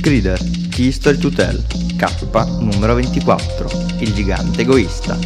[0.00, 0.38] Grider,
[0.70, 1.60] Key Story to Tell,
[1.96, 3.68] K numero 24,
[3.98, 5.16] Il gigante egoista,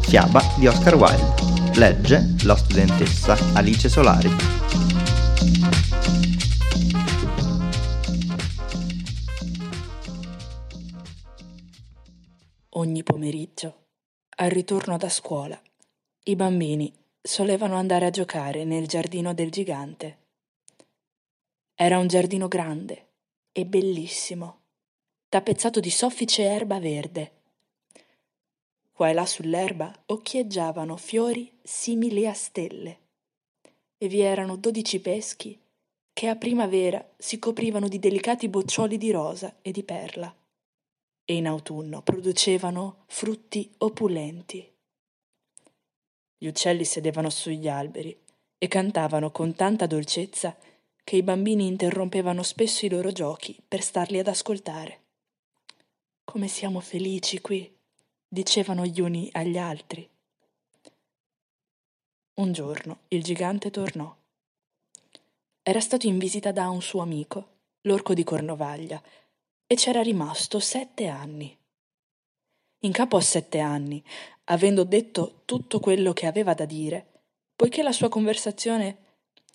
[0.00, 4.30] fiaba di Oscar Wilde, legge la studentessa Alice Solari.
[12.70, 13.86] Ogni pomeriggio,
[14.36, 15.60] al ritorno da scuola,
[16.24, 16.90] i bambini
[17.20, 20.19] solevano andare a giocare nel giardino del gigante.
[21.82, 23.06] Era un giardino grande
[23.52, 24.58] e bellissimo,
[25.30, 27.32] tappezzato di soffice erba verde.
[28.92, 32.98] Qua e là sull'erba occhieggiavano fiori simili a stelle
[33.96, 35.58] e vi erano dodici peschi
[36.12, 40.36] che a primavera si coprivano di delicati boccioli di rosa e di perla
[41.24, 44.70] e in autunno producevano frutti opulenti.
[46.36, 48.14] Gli uccelli sedevano sugli alberi
[48.58, 50.54] e cantavano con tanta dolcezza
[51.10, 55.00] che i bambini interrompevano spesso i loro giochi per starli ad ascoltare.
[56.22, 57.68] Come siamo felici qui,
[58.28, 60.08] dicevano gli uni agli altri.
[62.34, 64.14] Un giorno il gigante tornò.
[65.64, 69.02] Era stato in visita da un suo amico, l'orco di Cornovaglia,
[69.66, 71.58] e c'era rimasto sette anni.
[72.82, 74.00] In capo a sette anni,
[74.44, 77.04] avendo detto tutto quello che aveva da dire,
[77.56, 78.98] poiché la sua conversazione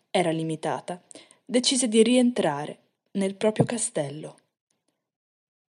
[0.10, 1.02] era limitata,
[1.46, 2.80] decise di rientrare
[3.12, 4.40] nel proprio castello.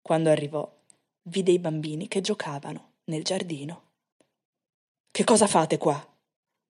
[0.01, 0.73] Quando arrivò,
[1.23, 3.83] vide i bambini che giocavano nel giardino.
[5.11, 6.13] Che cosa fate qua?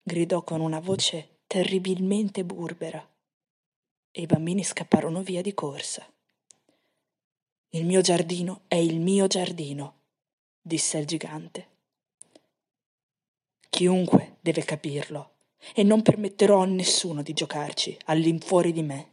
[0.03, 3.07] gridò con una voce terribilmente burbera.
[4.11, 6.07] E i bambini scapparono via di corsa.
[7.71, 10.03] Il mio giardino è il mio giardino,
[10.61, 11.69] disse il gigante.
[13.69, 15.34] Chiunque deve capirlo
[15.75, 19.13] e non permetterò a nessuno di giocarci all'infuori di me.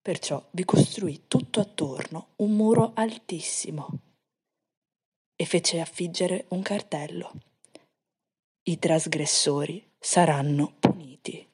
[0.00, 4.00] Perciò vi costruì tutto attorno un muro altissimo
[5.34, 7.32] e fece affiggere un cartello.
[8.62, 11.46] I trasgressori saranno puniti.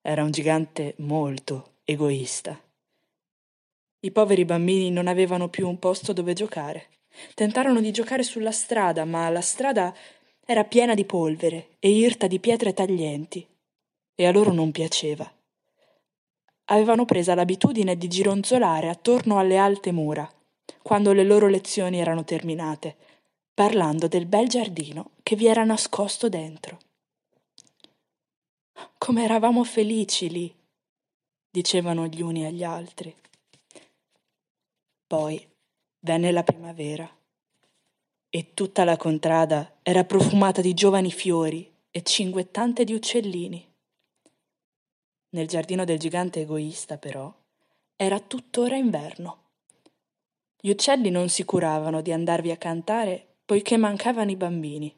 [0.00, 2.60] Era un gigante molto egoista.
[4.00, 6.90] I poveri bambini non avevano più un posto dove giocare.
[7.34, 9.94] Tentarono di giocare sulla strada, ma la strada
[10.50, 13.46] era piena di polvere e irta di pietre taglienti,
[14.14, 15.30] e a loro non piaceva.
[16.70, 20.26] Avevano presa l'abitudine di gironzolare attorno alle alte mura,
[20.80, 22.96] quando le loro lezioni erano terminate,
[23.52, 26.78] parlando del bel giardino che vi era nascosto dentro.
[28.96, 30.56] Come eravamo felici lì,
[31.50, 33.14] dicevano gli uni agli altri.
[35.06, 35.46] Poi
[36.00, 37.17] venne la primavera
[38.30, 43.66] e tutta la contrada era profumata di giovani fiori e cinguettante di uccellini.
[45.30, 47.34] Nel giardino del gigante egoista, però,
[47.96, 49.46] era tuttora inverno.
[50.60, 54.94] Gli uccelli non si curavano di andarvi a cantare poiché mancavano i bambini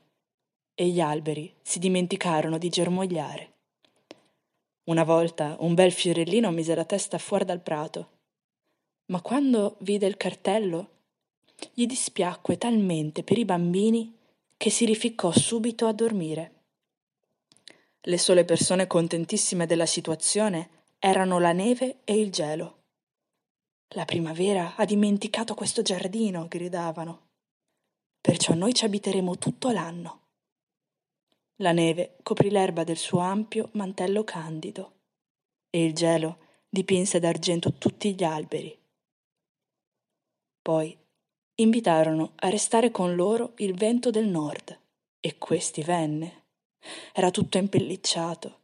[0.74, 3.52] e gli alberi si dimenticarono di germogliare.
[4.84, 8.10] Una volta un bel fiorellino mise la testa fuori dal prato,
[9.06, 10.99] ma quando vide il cartello
[11.74, 14.16] gli dispiacque talmente per i bambini
[14.56, 16.54] che si rificcò subito a dormire.
[18.02, 22.78] Le sole persone contentissime della situazione erano la neve e il gelo.
[23.94, 27.28] La primavera ha dimenticato questo giardino, gridavano.
[28.20, 30.20] Perciò noi ci abiteremo tutto l'anno.
[31.56, 34.92] La neve coprì l'erba del suo ampio mantello candido
[35.70, 36.38] e il gelo
[36.68, 38.78] dipinse d'argento tutti gli alberi.
[40.62, 40.96] Poi
[41.60, 44.78] invitarono a restare con loro il vento del nord,
[45.20, 46.44] e questi venne.
[47.12, 48.58] Era tutto impellicciato,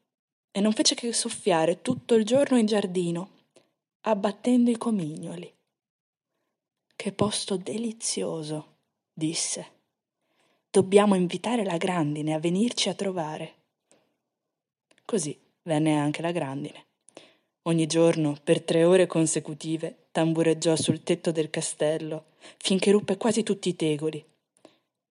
[0.51, 3.31] e non fece che soffiare tutto il giorno in giardino,
[4.03, 5.53] abbattendo i comignoli.
[6.95, 8.77] Che posto delizioso,
[9.13, 9.75] disse.
[10.71, 13.55] Dobbiamo invitare la grandine a venirci a trovare.
[15.05, 16.85] Così venne anche la grandine.
[17.67, 22.27] Ogni giorno, per tre ore consecutive, tambureggiò sul tetto del castello,
[22.59, 24.25] finché ruppe quasi tutti i tegoli.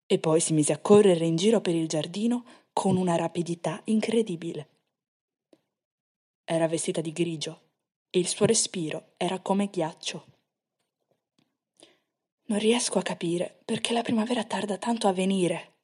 [0.06, 2.44] E poi si mise a correre in giro per il giardino
[2.74, 4.68] con una rapidità incredibile.
[6.44, 7.62] Era vestita di grigio
[8.10, 10.26] e il suo respiro era come ghiaccio.
[12.48, 15.76] Non riesco a capire perché la primavera tarda tanto a venire,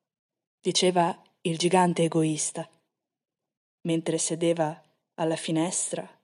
[0.60, 2.70] diceva il gigante egoista,
[3.84, 6.17] mentre sedeva alla finestra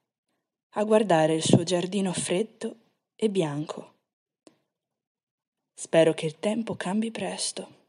[0.75, 2.75] a guardare il suo giardino freddo
[3.15, 3.91] e bianco.
[5.75, 7.81] Spero che il tempo cambi presto.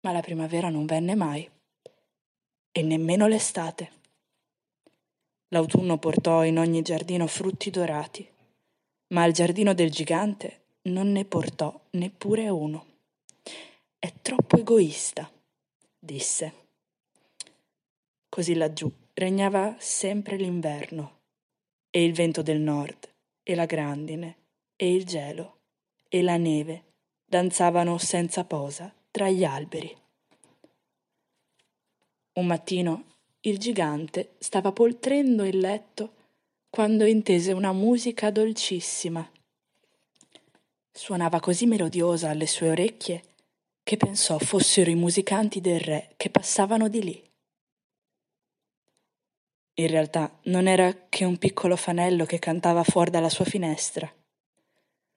[0.00, 1.48] Ma la primavera non venne mai,
[2.72, 3.90] e nemmeno l'estate.
[5.48, 8.28] L'autunno portò in ogni giardino frutti dorati,
[9.14, 12.86] ma al giardino del gigante non ne portò neppure uno.
[13.98, 15.30] È troppo egoista,
[15.98, 16.64] disse.
[18.28, 21.20] Così laggiù regnava sempre l'inverno,
[21.88, 23.10] e il vento del nord,
[23.42, 24.36] e la grandine,
[24.76, 25.60] e il gelo,
[26.06, 26.84] e la neve
[27.24, 29.96] danzavano senza posa tra gli alberi.
[32.34, 33.04] Un mattino
[33.40, 36.12] il gigante stava poltrendo il letto
[36.68, 39.26] quando intese una musica dolcissima.
[40.92, 43.22] Suonava così melodiosa alle sue orecchie
[43.82, 47.25] che pensò fossero i musicanti del re che passavano di lì.
[49.78, 54.10] In realtà non era che un piccolo fanello che cantava fuori dalla sua finestra.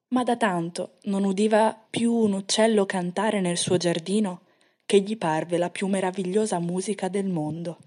[0.09, 4.41] Ma da tanto non udiva più un uccello cantare nel suo giardino
[4.85, 7.77] che gli parve la più meravigliosa musica del mondo.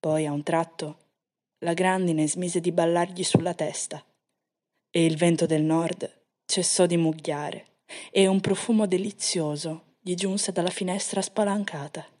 [0.00, 0.98] Poi a un tratto
[1.58, 4.02] la grandine smise di ballargli sulla testa
[4.90, 7.80] e il vento del nord cessò di mugghiare
[8.10, 12.13] e un profumo delizioso gli giunse dalla finestra spalancata.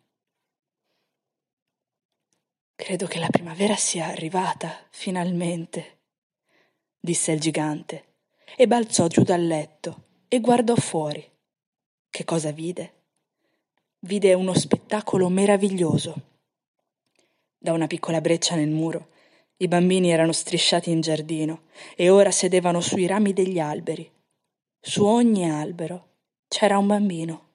[2.76, 6.00] Credo che la primavera sia arrivata, finalmente,
[6.98, 8.14] disse il gigante,
[8.56, 11.24] e balzò giù dal letto e guardò fuori.
[12.10, 13.02] Che cosa vide?
[14.00, 16.32] Vide uno spettacolo meraviglioso.
[17.56, 19.12] Da una piccola breccia nel muro
[19.58, 24.10] i bambini erano strisciati in giardino e ora sedevano sui rami degli alberi.
[24.80, 26.16] Su ogni albero
[26.48, 27.52] c'era un bambino.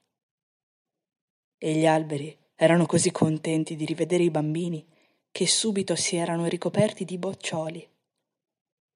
[1.58, 4.84] E gli alberi erano così contenti di rivedere i bambini
[5.32, 7.88] che subito si erano ricoperti di boccioli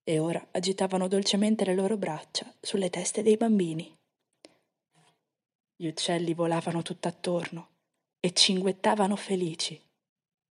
[0.05, 3.95] e ora agitavano dolcemente le loro braccia sulle teste dei bambini.
[5.75, 7.69] Gli uccelli volavano tutt'attorno
[8.19, 9.81] e cinguettavano felici,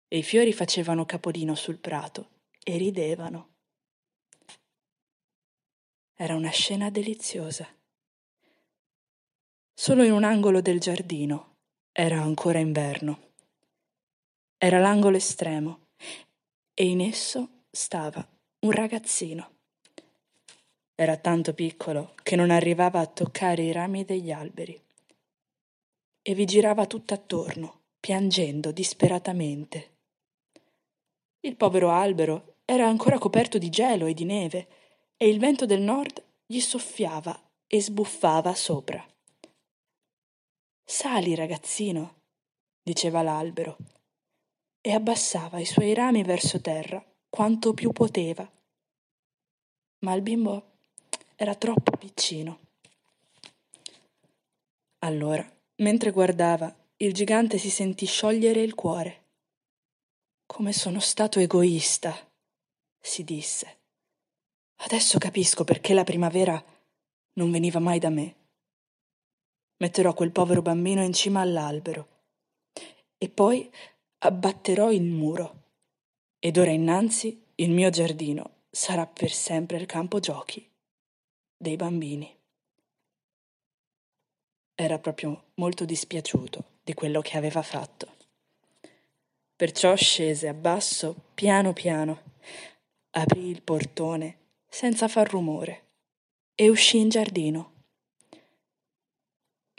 [0.09, 2.31] e i fiori facevano capolino sul prato
[2.63, 3.57] e ridevano.
[6.15, 7.69] Era una scena deliziosa.
[9.75, 11.57] Solo in un angolo del giardino
[11.93, 13.28] era ancora inverno.
[14.61, 15.87] Era l'angolo estremo
[16.75, 18.27] e in esso stava
[18.67, 19.53] un ragazzino.
[20.97, 24.83] Era tanto piccolo che non arrivava a toccare i rami degli alberi
[26.23, 29.93] e vi girava tutt'attorno, piangendo disperatamente.
[31.41, 34.69] Il povero albero era ancora coperto di gelo e di neve,
[35.17, 39.07] e il vento del nord gli soffiava e sbuffava sopra.
[40.85, 42.23] Sali, ragazzino,
[42.83, 43.77] diceva l'albero,
[44.89, 48.51] e abbassava i suoi rami verso terra quanto più poteva.
[49.99, 50.79] Ma il bimbo
[51.37, 52.61] era troppo piccino.
[55.01, 55.47] Allora
[55.81, 59.27] Mentre guardava, il gigante si sentì sciogliere il cuore.
[60.45, 62.17] Come sono stato egoista,
[62.99, 63.77] si disse.
[64.79, 66.61] Adesso capisco perché la primavera
[67.35, 68.35] non veniva mai da me.
[69.77, 72.09] Metterò quel povero bambino in cima all'albero
[73.17, 73.71] e poi
[74.19, 75.63] abbatterò il muro.
[76.39, 80.69] Ed ora innanzi il mio giardino sarà per sempre il campo giochi
[81.57, 82.37] dei bambini
[84.81, 88.15] era proprio molto dispiaciuto di quello che aveva fatto.
[89.57, 92.23] Perciò scese a basso, piano piano,
[93.11, 94.37] aprì il portone
[94.69, 95.87] senza far rumore
[96.55, 97.73] e uscì in giardino.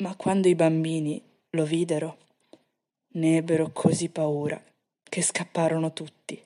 [0.02, 2.18] Ma quando i bambini lo videro,
[3.12, 4.62] ne ebbero così paura
[5.04, 6.42] che scapparono tutti.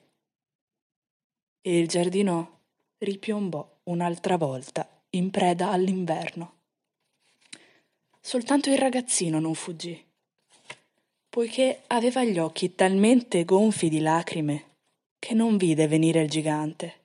[1.60, 2.60] E il giardino
[2.98, 6.52] ripiombò un'altra volta in preda all'inverno.
[8.20, 10.02] Soltanto il ragazzino non fuggì,
[11.28, 14.72] poiché aveva gli occhi talmente gonfi di lacrime
[15.18, 17.02] che non vide venire il gigante.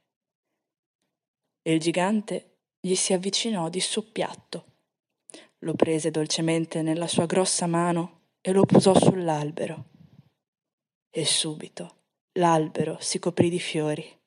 [1.62, 4.66] E il gigante gli si avvicinò di soppiatto,
[5.60, 9.86] lo prese dolcemente nella sua grossa mano e lo posò sull'albero.
[11.10, 11.98] E subito
[12.34, 14.17] l'albero si coprì di fiori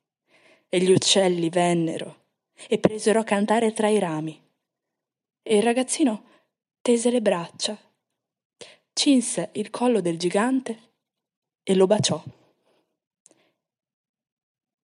[0.69, 2.25] e gli uccelli vennero
[2.69, 4.41] e presero a cantare tra i rami.
[5.43, 6.25] E il ragazzino
[6.81, 7.79] tese le braccia,
[8.93, 10.91] cinse il collo del gigante
[11.63, 12.23] e lo baciò.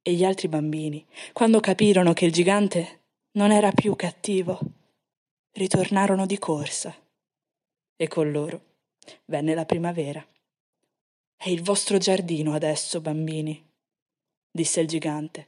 [0.02, 4.58] E gli altri bambini, quando capirono che il gigante non era più cattivo,
[5.52, 6.94] ritornarono di corsa.
[8.00, 8.67] E con loro
[9.26, 10.26] venne la primavera.
[11.36, 13.64] È il vostro giardino adesso, bambini,
[14.50, 15.46] disse il gigante,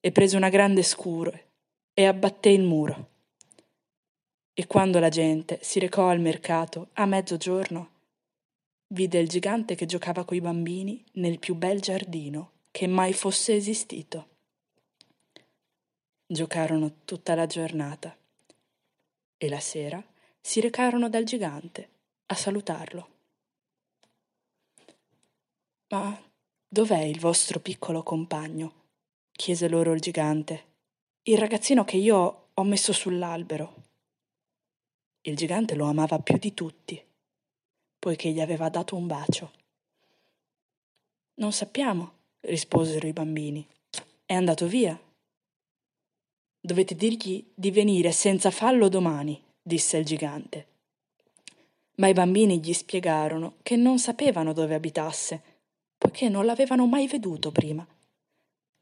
[0.00, 1.46] e prese una grande scure
[1.94, 3.14] e abbatté il muro
[4.58, 7.90] e quando la gente si recò al mercato a mezzogiorno,
[8.94, 14.28] vide il gigante che giocava coi bambini nel più bel giardino che mai fosse esistito.
[16.26, 18.16] Giocarono tutta la giornata
[19.36, 20.02] e la sera
[20.40, 21.90] si recarono dal gigante
[22.26, 23.08] a salutarlo.
[25.88, 26.20] Ma
[26.68, 28.84] dov'è il vostro piccolo compagno?
[29.36, 30.74] chiese loro il gigante.
[31.22, 33.84] Il ragazzino che io ho messo sull'albero.
[35.22, 37.00] Il gigante lo amava più di tutti,
[37.98, 39.52] poiché gli aveva dato un bacio.
[41.34, 43.66] Non sappiamo, risposero i bambini.
[44.24, 44.98] È andato via.
[46.58, 50.75] Dovete dirgli di venire senza fallo domani, disse il gigante.
[51.96, 55.42] Ma i bambini gli spiegarono che non sapevano dove abitasse,
[55.96, 57.86] poiché non l'avevano mai veduto prima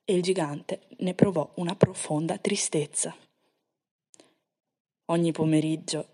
[0.04, 3.16] e il gigante ne provò una profonda tristezza.
[5.06, 6.08] Ogni pomeriggio,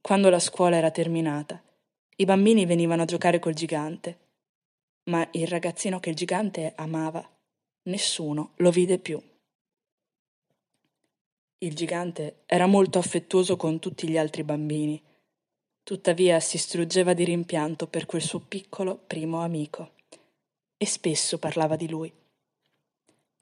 [0.00, 1.60] quando la scuola era terminata,
[2.16, 4.18] i bambini venivano a giocare col gigante,
[5.04, 7.28] ma il ragazzino che il gigante amava,
[7.84, 9.20] nessuno lo vide più.
[11.58, 15.00] Il gigante era molto affettuoso con tutti gli altri bambini,
[15.82, 19.92] tuttavia si struggeva di rimpianto per quel suo piccolo primo amico
[20.76, 22.12] e spesso parlava di lui.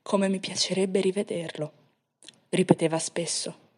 [0.03, 1.73] Come mi piacerebbe rivederlo,
[2.51, 3.69] ripeteva spesso.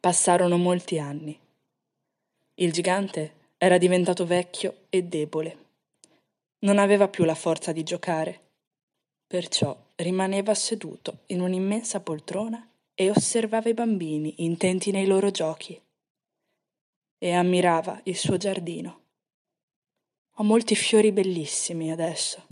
[0.00, 1.38] Passarono molti anni.
[2.54, 5.66] Il gigante era diventato vecchio e debole.
[6.60, 8.40] Non aveva più la forza di giocare.
[9.26, 12.66] Perciò rimaneva seduto in un'immensa poltrona
[13.00, 15.80] e osservava i bambini intenti nei loro giochi.
[17.16, 19.02] E ammirava il suo giardino.
[20.34, 22.44] Ho molti fiori bellissimi adesso,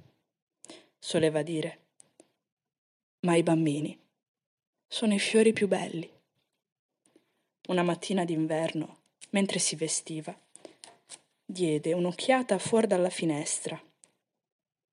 [1.01, 1.87] soleva dire.
[3.23, 3.99] Ma i bambini
[4.87, 6.09] sono i fiori più belli.
[7.67, 8.99] Una mattina d'inverno,
[9.31, 10.33] mentre si vestiva,
[11.45, 13.83] diede un'occhiata fuori dalla finestra.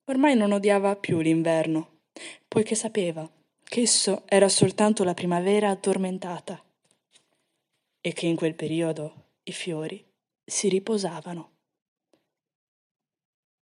[0.06, 2.00] Ormai non odiava più l'inverno,
[2.48, 3.30] poiché sapeva
[3.74, 6.64] che esso era soltanto la primavera addormentata
[8.00, 10.06] e che in quel periodo i fiori
[10.46, 11.50] si riposavano.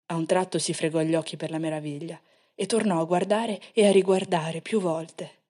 [0.07, 2.19] A un tratto si fregò gli occhi per la meraviglia
[2.55, 5.43] e tornò a guardare e a riguardare più volte.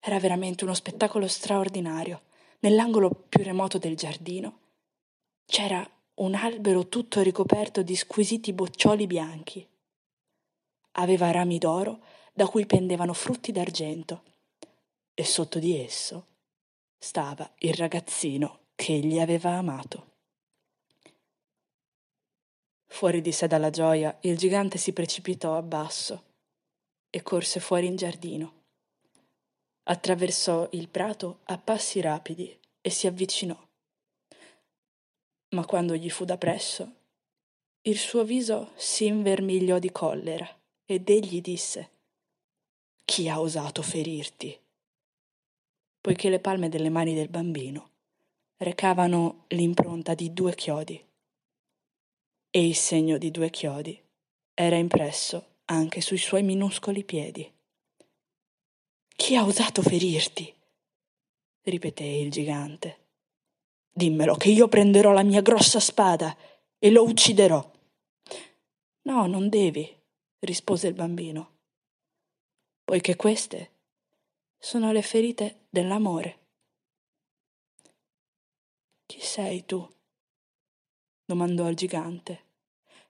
[0.00, 2.22] Era veramente uno spettacolo straordinario.
[2.60, 4.58] Nell'angolo più remoto del giardino
[5.44, 9.68] c'era un albero tutto ricoperto di squisiti boccioli bianchi.
[10.92, 12.00] Aveva rami d'oro
[12.32, 14.22] da cui pendevano frutti d'argento
[15.14, 16.26] e sotto di esso
[16.98, 20.08] stava il ragazzino che egli aveva amato.
[22.86, 26.24] Fuori di sé dalla gioia, il gigante si precipitò a basso
[27.08, 28.54] e corse fuori in giardino.
[29.84, 33.58] Attraversò il prato a passi rapidi e si avvicinò.
[35.50, 36.94] Ma quando gli fu da presso,
[37.82, 40.48] il suo viso si invermigliò di collera
[40.84, 41.98] ed egli disse
[43.10, 44.56] Chi ha osato ferirti?
[46.00, 47.90] Poiché le palme delle mani del bambino
[48.58, 51.04] recavano l'impronta di due chiodi
[52.50, 54.00] e il segno di due chiodi
[54.54, 57.52] era impresso anche sui suoi minuscoli piedi.
[59.08, 60.54] Chi ha osato ferirti?
[61.62, 63.08] ripeté il gigante.
[63.90, 66.36] Dimmelo che io prenderò la mia grossa spada
[66.78, 67.72] e lo ucciderò.
[69.02, 69.92] No, non devi,
[70.38, 71.58] rispose il bambino,
[72.90, 73.70] poiché queste
[74.58, 76.38] sono le ferite dell'amore.
[79.06, 79.88] Chi sei tu?
[81.24, 82.46] domandò il gigante,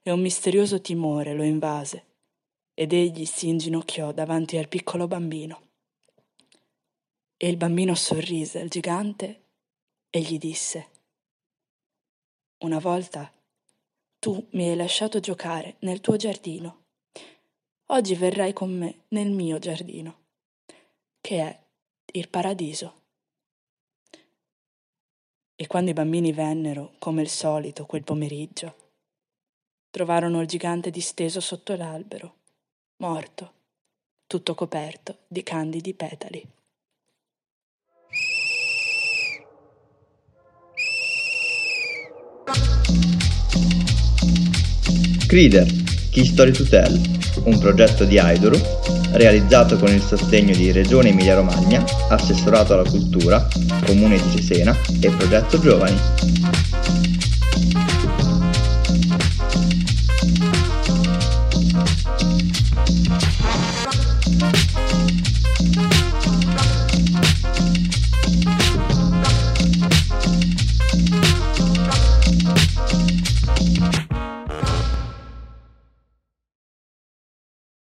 [0.03, 2.05] e un misterioso timore lo invase,
[2.75, 5.69] ed egli si inginocchiò davanti al piccolo bambino.
[7.39, 9.45] E il bambino sorrise al gigante
[10.11, 10.91] e gli disse
[12.59, 13.33] Una volta
[14.19, 16.89] tu mi hai lasciato giocare nel tuo giardino.
[17.93, 20.19] Oggi verrai con me nel mio giardino,
[21.21, 21.61] che è
[22.13, 22.99] il paradiso.
[25.57, 28.77] E quando i bambini vennero, come al solito, quel pomeriggio,
[29.91, 32.35] trovarono il gigante disteso sotto l'albero,
[32.99, 33.53] morto,
[34.29, 36.49] tutto coperto di candidi petali.
[45.27, 45.67] Crider,
[46.13, 48.61] Key Story to Tell, un progetto di Aidoru
[49.13, 53.47] realizzato con il sostegno di Regione Emilia-Romagna, Assessorato alla Cultura,
[53.85, 56.70] Comune di Cesena e Progetto Giovani.